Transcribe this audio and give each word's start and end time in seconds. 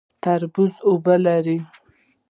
تربوز 0.23 0.73
اوبه 0.87 1.15
لري 1.25 1.57